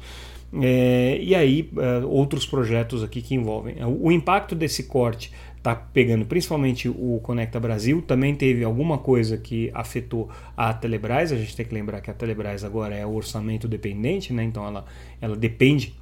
É, 0.62 1.18
e 1.20 1.34
aí 1.34 1.68
é, 1.76 2.04
outros 2.04 2.46
projetos 2.46 3.02
aqui 3.02 3.20
que 3.20 3.34
envolvem. 3.34 3.76
O 3.84 4.12
impacto 4.12 4.54
desse 4.54 4.84
corte 4.84 5.32
está 5.56 5.74
pegando 5.74 6.26
principalmente 6.26 6.88
o 6.88 7.18
Conecta 7.22 7.58
Brasil, 7.58 8.02
também 8.02 8.34
teve 8.34 8.62
alguma 8.62 8.98
coisa 8.98 9.38
que 9.38 9.70
afetou 9.72 10.28
a 10.54 10.72
Telebrás, 10.74 11.32
a 11.32 11.36
gente 11.36 11.56
tem 11.56 11.64
que 11.64 11.74
lembrar 11.74 12.02
que 12.02 12.10
a 12.10 12.14
Telebrás 12.14 12.62
agora 12.62 12.94
é 12.94 13.04
orçamento 13.04 13.66
dependente, 13.66 14.32
né? 14.32 14.44
então 14.44 14.66
ela, 14.66 14.84
ela 15.20 15.34
depende 15.34 15.94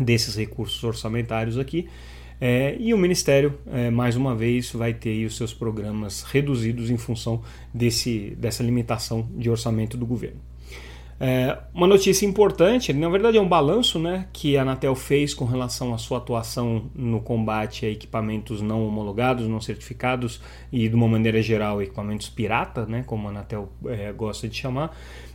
desses 0.00 0.36
recursos 0.36 0.82
orçamentários 0.84 1.58
aqui. 1.58 1.88
É, 2.40 2.76
e 2.78 2.92
o 2.92 2.98
Ministério, 2.98 3.58
é, 3.72 3.90
mais 3.90 4.16
uma 4.16 4.34
vez, 4.34 4.70
vai 4.72 4.92
ter 4.92 5.24
os 5.24 5.36
seus 5.36 5.54
programas 5.54 6.22
reduzidos 6.22 6.90
em 6.90 6.96
função 6.96 7.42
desse, 7.72 8.36
dessa 8.38 8.62
limitação 8.62 9.28
de 9.34 9.48
orçamento 9.48 9.96
do 9.96 10.06
governo. 10.06 10.40
É, 11.18 11.56
uma 11.72 11.86
notícia 11.86 12.26
importante, 12.26 12.92
na 12.92 13.08
verdade 13.08 13.38
é 13.38 13.40
um 13.40 13.48
balanço 13.48 13.98
né, 13.98 14.28
que 14.34 14.54
a 14.58 14.60
Anatel 14.60 14.94
fez 14.94 15.32
com 15.32 15.46
relação 15.46 15.94
à 15.94 15.98
sua 15.98 16.18
atuação 16.18 16.90
no 16.94 17.22
combate 17.22 17.86
a 17.86 17.90
equipamentos 17.90 18.60
não 18.60 18.86
homologados, 18.86 19.48
não 19.48 19.58
certificados 19.58 20.42
e, 20.70 20.86
de 20.86 20.94
uma 20.94 21.08
maneira 21.08 21.40
geral, 21.40 21.80
equipamentos 21.80 22.28
pirata, 22.28 22.84
né, 22.84 23.02
como 23.06 23.28
a 23.28 23.30
Anatel 23.30 23.70
é, 23.86 24.12
gosta 24.12 24.46
de 24.46 24.56
chamar. 24.56 24.94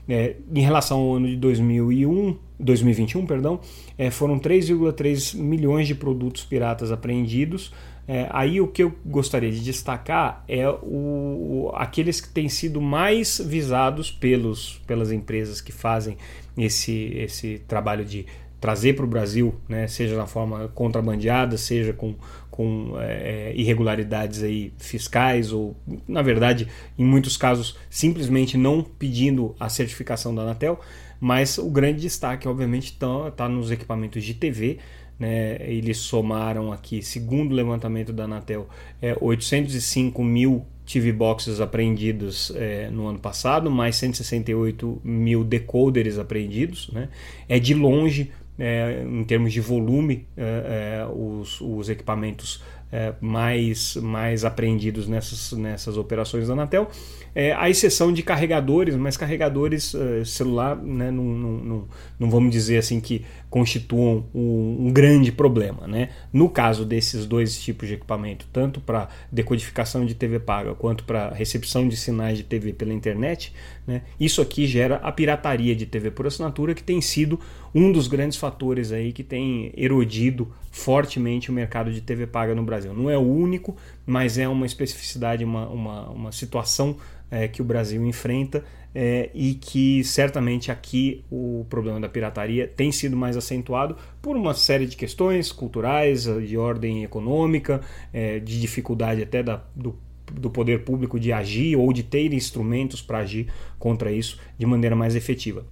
É, 0.10 0.36
em 0.54 0.62
relação 0.62 1.00
ao 1.00 1.16
ano 1.16 1.28
de 1.28 1.36
2001, 1.36 2.36
2021, 2.60 3.26
perdão, 3.26 3.60
é, 3.98 4.10
foram 4.10 4.40
3,3 4.40 5.38
milhões 5.38 5.88
de 5.88 5.96
produtos 5.96 6.44
piratas 6.44 6.92
apreendidos, 6.92 7.72
é, 8.08 8.28
aí 8.32 8.60
o 8.60 8.68
que 8.68 8.84
eu 8.84 8.94
gostaria 9.06 9.52
de 9.52 9.64
destacar 9.64 10.44
é 10.48 10.68
o, 10.68 11.72
aqueles 11.76 12.20
que 12.20 12.30
têm 12.30 12.50
sido 12.50 12.82
mais 12.82 13.40
visados 13.40 14.12
pelos, 14.12 14.82
pelas 14.88 15.12
empresas 15.12 15.62
que 15.62 15.72
fazem 15.72 16.18
esse, 16.58 17.14
esse 17.16 17.62
trabalho 17.68 18.04
de 18.04 18.26
trazer 18.62 18.94
para 18.94 19.04
o 19.04 19.08
Brasil, 19.08 19.56
né, 19.68 19.88
seja 19.88 20.16
na 20.16 20.28
forma 20.28 20.68
contrabandeada, 20.70 21.58
seja 21.58 21.92
com, 21.92 22.14
com 22.52 22.94
é, 23.00 23.52
irregularidades 23.56 24.44
aí 24.44 24.72
fiscais 24.78 25.52
ou, 25.52 25.76
na 26.08 26.22
verdade, 26.22 26.68
em 26.98 27.04
muitos 27.04 27.36
casos, 27.36 27.76
simplesmente 27.90 28.58
não 28.58 28.84
pedindo 28.84 29.56
a 29.60 29.68
certificação 29.68 30.34
da 30.34 30.44
Anatel. 30.44 30.80
Mas 31.20 31.58
o 31.58 31.70
grande 31.70 32.02
destaque, 32.02 32.48
obviamente, 32.48 32.92
está 32.92 33.32
tá 33.32 33.50
nos 33.50 33.72
equipamentos 33.72 34.24
de 34.24 34.36
TV. 34.36 34.78
Né? 35.20 35.58
Eles 35.62 35.98
somaram 35.98 36.72
aqui, 36.72 37.02
segundo 37.02 37.52
o 37.52 37.56
levantamento 37.56 38.14
da 38.14 38.24
Anatel, 38.24 38.68
é, 39.02 39.16
805 39.20 40.24
mil 40.24 40.66
TV 40.86 41.12
boxes 41.12 41.62
apreendidos 41.62 42.52
é, 42.56 42.90
no 42.90 43.08
ano 43.08 43.20
passado, 43.20 43.70
mais 43.70 43.96
168 43.98 45.02
mil 45.04 45.44
decoders 45.44 46.18
apreendidos. 46.18 46.90
Né? 46.92 47.08
É 47.48 47.60
de 47.60 47.74
longe, 47.74 48.32
é, 48.64 49.04
em 49.04 49.24
termos 49.24 49.52
de 49.52 49.60
volume, 49.60 50.28
é, 50.38 51.00
é 51.02 51.06
os, 51.12 51.60
os, 51.60 51.90
equipamentos 51.90 52.64
é, 52.92 53.14
mais, 53.22 53.96
mais 53.96 54.44
apreendidos 54.44 55.08
nessas, 55.08 55.54
nessas 55.54 55.98
operações 55.98 56.48
da 56.48 56.54
Anatel. 56.54 56.90
É, 57.34 57.54
a 57.54 57.70
exceção 57.70 58.12
de 58.12 58.22
carregadores, 58.22 58.94
mas 58.96 59.16
carregadores 59.16 59.94
uh, 59.94 60.26
celular, 60.26 60.76
né, 60.76 61.10
não, 61.10 61.24
não, 61.24 61.52
não, 61.52 61.88
não, 62.20 62.30
vamos 62.30 62.52
dizer 62.52 62.78
assim 62.78 63.00
que 63.00 63.24
constituam 63.50 64.26
um, 64.36 64.88
um, 64.88 64.92
grande 64.92 65.32
problema. 65.32 65.88
Né? 65.88 66.10
No 66.34 66.50
caso 66.50 66.84
desses 66.84 67.26
dois 67.26 67.58
tipos 67.58 67.88
de 67.88 67.94
equipamento, 67.94 68.46
tanto 68.52 68.82
para 68.82 69.08
decodificação 69.32 70.06
de 70.06 70.14
TV 70.14 70.40
paga 70.40 70.76
quanto 70.76 71.06
para 71.06 71.30
recepção 71.30 71.88
de 71.88 71.96
sinais 71.96 72.38
de 72.38 72.44
TV 72.44 72.74
pela 72.74 72.94
internet, 72.94 73.54
né, 73.88 74.02
isso 74.20 74.42
aqui 74.42 74.68
gera 74.68 74.96
a 74.98 75.12
pirataria 75.12 75.74
de 75.74 75.86
TV 75.86 76.12
por 76.12 76.28
assinatura, 76.28 76.74
que 76.74 76.84
tem 76.84 77.00
sido 77.00 77.40
um 77.74 77.94
dos 77.94 78.08
grandes 78.08 78.38
fatores 78.38 78.92
aí 78.92 79.14
que 79.14 79.24
tem 79.24 79.72
erodido 79.78 80.52
fortemente 80.70 81.50
o 81.50 81.54
mercado 81.54 81.92
de 81.92 82.02
TV 82.02 82.26
paga 82.28 82.56
no 82.56 82.64
Brasil. 82.64 82.81
Não 82.86 83.10
é 83.10 83.18
o 83.18 83.22
único, 83.22 83.76
mas 84.06 84.38
é 84.38 84.48
uma 84.48 84.66
especificidade, 84.66 85.44
uma, 85.44 85.68
uma, 85.68 86.10
uma 86.10 86.32
situação 86.32 86.98
é, 87.30 87.48
que 87.48 87.62
o 87.62 87.66
Brasil 87.66 88.06
enfrenta 88.06 88.64
é, 88.94 89.30
e 89.34 89.54
que 89.54 90.04
certamente 90.04 90.70
aqui 90.70 91.24
o 91.32 91.66
problema 91.70 92.00
da 92.00 92.10
pirataria 92.10 92.68
tem 92.68 92.92
sido 92.92 93.16
mais 93.16 93.38
acentuado 93.38 93.96
por 94.22 94.36
uma 94.36 94.54
série 94.54 94.86
de 94.86 94.98
questões 94.98 95.52
culturais, 95.52 96.24
de 96.24 96.58
ordem 96.58 97.04
econômica, 97.04 97.82
é, 98.14 98.40
de 98.40 98.60
dificuldade 98.60 99.24
até 99.24 99.42
da, 99.42 99.64
do, 99.74 99.98
do 100.32 100.50
poder 100.50 100.84
público 100.84 101.20
de 101.20 101.32
agir 101.32 101.78
ou 101.78 101.92
de 101.94 102.04
ter 102.04 102.34
instrumentos 102.34 103.02
para 103.02 103.20
agir 103.20 103.48
contra 103.80 104.12
isso 104.12 104.40
de 104.58 104.66
maneira 104.66 104.96
mais 104.96 105.16
efetiva. 105.16 105.66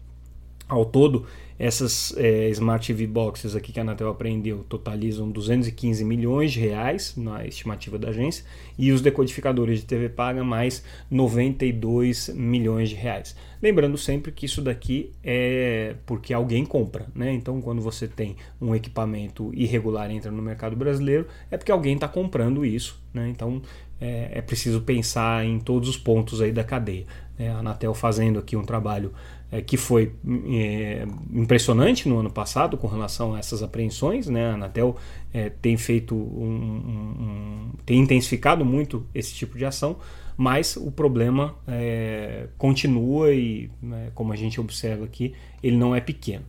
Ao 0.67 0.85
todo, 0.85 1.25
essas 1.59 2.15
é, 2.15 2.49
Smart 2.51 2.87
TV 2.87 3.05
Boxes 3.05 3.53
aqui 3.53 3.73
que 3.73 3.79
a 3.79 3.83
Anatel 3.83 4.07
apreendeu 4.07 4.63
totalizam 4.69 5.29
215 5.29 6.05
milhões 6.05 6.53
de 6.53 6.61
reais 6.61 7.13
na 7.17 7.45
estimativa 7.45 7.99
da 7.99 8.09
agência 8.09 8.45
e 8.77 8.93
os 8.93 9.01
decodificadores 9.01 9.81
de 9.81 9.85
TV 9.85 10.07
paga 10.07 10.41
mais 10.41 10.81
92 11.11 12.29
milhões 12.29 12.89
de 12.89 12.95
reais. 12.95 13.35
Lembrando 13.61 13.97
sempre 13.97 14.31
que 14.31 14.45
isso 14.45 14.61
daqui 14.61 15.11
é 15.21 15.95
porque 16.05 16.33
alguém 16.33 16.65
compra, 16.65 17.07
né? 17.13 17.33
Então, 17.33 17.61
quando 17.61 17.81
você 17.81 18.07
tem 18.07 18.37
um 18.61 18.73
equipamento 18.73 19.51
irregular 19.53 20.09
entra 20.09 20.31
no 20.31 20.41
mercado 20.41 20.77
brasileiro, 20.77 21.27
é 21.51 21.57
porque 21.57 21.71
alguém 21.71 21.95
está 21.95 22.07
comprando 22.07 22.65
isso, 22.65 23.01
né? 23.13 23.27
Então, 23.27 23.61
é, 23.99 24.29
é, 24.31 24.41
preciso 24.41 24.81
pensar 24.81 25.45
em 25.45 25.59
todos 25.59 25.89
os 25.89 25.97
pontos 25.97 26.41
aí 26.41 26.51
da 26.51 26.63
cadeia. 26.63 27.05
Né? 27.37 27.49
A 27.49 27.57
Anatel 27.57 27.93
fazendo 27.93 28.39
aqui 28.39 28.55
um 28.55 28.63
trabalho 28.63 29.13
é, 29.51 29.61
que 29.61 29.77
foi 29.77 30.13
é, 30.47 31.05
impressionante 31.33 32.07
no 32.07 32.19
ano 32.19 32.29
passado 32.29 32.77
com 32.77 32.87
relação 32.87 33.33
a 33.33 33.39
essas 33.39 33.63
apreensões. 33.63 34.27
Né? 34.27 34.45
A 34.45 34.53
Anatel 34.53 34.95
é, 35.33 35.49
tem 35.49 35.77
feito 35.77 36.15
um, 36.15 36.19
um, 36.19 37.23
um, 37.23 37.71
tem 37.85 37.99
intensificado 37.99 38.63
muito 38.63 39.05
esse 39.13 39.33
tipo 39.33 39.57
de 39.57 39.65
ação, 39.65 39.97
mas 40.37 40.77
o 40.77 40.91
problema 40.91 41.55
é, 41.67 42.47
continua 42.57 43.33
e, 43.33 43.69
né, 43.81 44.11
como 44.15 44.31
a 44.31 44.35
gente 44.35 44.59
observa 44.61 45.03
aqui, 45.03 45.33
ele 45.61 45.77
não 45.77 45.95
é 45.95 45.99
pequeno. 45.99 46.45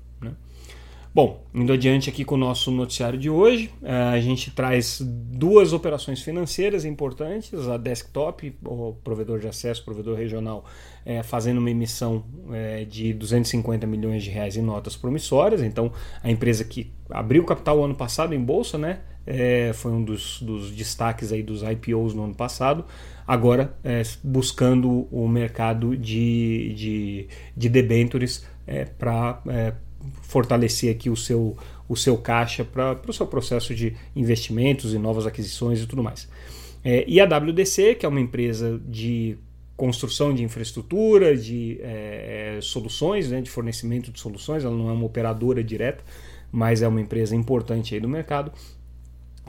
Bom, 1.12 1.44
indo 1.52 1.72
adiante 1.72 2.08
aqui 2.08 2.24
com 2.24 2.36
o 2.36 2.38
nosso 2.38 2.70
noticiário 2.70 3.18
de 3.18 3.28
hoje, 3.28 3.68
é, 3.82 3.92
a 3.92 4.20
gente 4.20 4.52
traz 4.52 5.00
duas 5.02 5.72
operações 5.72 6.22
financeiras 6.22 6.84
importantes, 6.84 7.52
a 7.68 7.76
Desktop, 7.76 8.56
o 8.64 8.92
provedor 9.02 9.40
de 9.40 9.48
acesso, 9.48 9.84
provedor 9.84 10.16
regional, 10.16 10.64
é, 11.04 11.20
fazendo 11.24 11.58
uma 11.58 11.68
emissão 11.68 12.24
é, 12.52 12.84
de 12.84 13.12
250 13.12 13.88
milhões 13.88 14.22
de 14.22 14.30
reais 14.30 14.56
em 14.56 14.62
notas 14.62 14.96
promissórias, 14.96 15.62
então 15.62 15.90
a 16.22 16.30
empresa 16.30 16.62
que 16.62 16.92
abriu 17.10 17.44
capital 17.44 17.82
ano 17.82 17.96
passado 17.96 18.32
em 18.32 18.40
bolsa, 18.40 18.78
né, 18.78 19.00
é, 19.26 19.72
foi 19.74 19.90
um 19.90 20.04
dos, 20.04 20.40
dos, 20.40 20.70
destaques 20.70 21.32
aí 21.32 21.42
dos 21.42 21.62
IPOs 21.62 22.14
no 22.14 22.22
ano 22.22 22.36
passado, 22.36 22.84
agora 23.26 23.76
é, 23.82 24.02
buscando 24.22 25.08
o 25.10 25.26
mercado 25.26 25.96
de, 25.96 26.72
de, 26.74 27.28
de 27.56 27.68
debentures 27.68 28.46
é, 28.64 28.84
para 28.84 29.42
fortalecer 30.22 30.94
aqui 30.94 31.10
o 31.10 31.16
seu, 31.16 31.56
o 31.88 31.96
seu 31.96 32.16
caixa 32.16 32.64
para 32.64 32.98
o 33.06 33.12
seu 33.12 33.26
processo 33.26 33.74
de 33.74 33.94
investimentos 34.14 34.94
e 34.94 34.98
novas 34.98 35.26
aquisições 35.26 35.80
e 35.80 35.86
tudo 35.86 36.02
mais. 36.02 36.28
É, 36.84 37.04
e 37.06 37.20
a 37.20 37.24
WDC, 37.24 37.96
que 37.96 38.06
é 38.06 38.08
uma 38.08 38.20
empresa 38.20 38.80
de 38.86 39.36
construção 39.76 40.34
de 40.34 40.42
infraestrutura, 40.42 41.36
de 41.36 41.78
é, 41.82 42.56
é, 42.56 42.60
soluções, 42.60 43.30
né, 43.30 43.40
de 43.40 43.50
fornecimento 43.50 44.10
de 44.10 44.20
soluções, 44.20 44.64
ela 44.64 44.76
não 44.76 44.90
é 44.90 44.92
uma 44.92 45.06
operadora 45.06 45.64
direta, 45.64 46.04
mas 46.52 46.82
é 46.82 46.88
uma 46.88 47.00
empresa 47.00 47.34
importante 47.34 47.94
aí 47.94 48.00
do 48.00 48.08
mercado, 48.08 48.52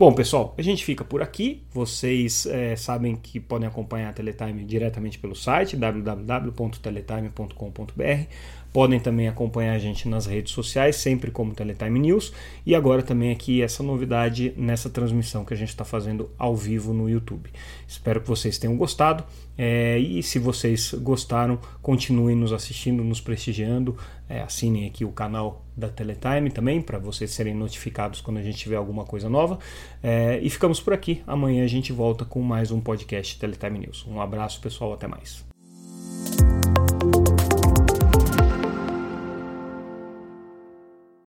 Bom, 0.00 0.14
pessoal, 0.14 0.54
a 0.56 0.62
gente 0.62 0.82
fica 0.82 1.04
por 1.04 1.20
aqui. 1.20 1.62
Vocês 1.74 2.46
é, 2.46 2.74
sabem 2.74 3.16
que 3.16 3.38
podem 3.38 3.68
acompanhar 3.68 4.08
a 4.08 4.12
Teletime 4.14 4.64
diretamente 4.64 5.18
pelo 5.18 5.36
site 5.36 5.76
www.teletime.com.br. 5.76 8.24
Podem 8.72 8.98
também 8.98 9.28
acompanhar 9.28 9.74
a 9.74 9.78
gente 9.78 10.08
nas 10.08 10.24
redes 10.24 10.54
sociais, 10.54 10.96
sempre 10.96 11.30
como 11.30 11.54
Teletime 11.54 11.98
News. 11.98 12.32
E 12.64 12.74
agora 12.74 13.02
também 13.02 13.30
aqui 13.30 13.60
essa 13.60 13.82
novidade 13.82 14.54
nessa 14.56 14.88
transmissão 14.88 15.44
que 15.44 15.52
a 15.52 15.56
gente 15.56 15.68
está 15.68 15.84
fazendo 15.84 16.30
ao 16.38 16.56
vivo 16.56 16.94
no 16.94 17.06
YouTube. 17.06 17.50
Espero 17.86 18.22
que 18.22 18.28
vocês 18.28 18.56
tenham 18.56 18.78
gostado. 18.78 19.22
É, 19.58 19.98
e 19.98 20.22
se 20.22 20.38
vocês 20.38 20.94
gostaram, 20.94 21.58
continuem 21.82 22.36
nos 22.36 22.54
assistindo, 22.54 23.04
nos 23.04 23.20
prestigiando. 23.20 23.98
É, 24.30 24.40
assinem 24.40 24.86
aqui 24.86 25.04
o 25.04 25.12
canal 25.12 25.62
da 25.80 25.88
Teletime 25.88 26.50
também, 26.50 26.80
para 26.80 26.98
vocês 26.98 27.30
serem 27.30 27.54
notificados 27.54 28.20
quando 28.20 28.36
a 28.36 28.42
gente 28.42 28.58
tiver 28.58 28.76
alguma 28.76 29.04
coisa 29.04 29.28
nova. 29.28 29.58
É, 30.02 30.38
e 30.40 30.48
ficamos 30.50 30.80
por 30.80 30.92
aqui. 30.92 31.22
Amanhã 31.26 31.64
a 31.64 31.68
gente 31.68 31.92
volta 31.92 32.24
com 32.24 32.40
mais 32.40 32.70
um 32.70 32.80
podcast 32.80 33.38
Teletime 33.38 33.80
News. 33.80 34.06
Um 34.06 34.20
abraço, 34.20 34.60
pessoal. 34.60 34.92
Até 34.92 35.08
mais. 35.08 35.44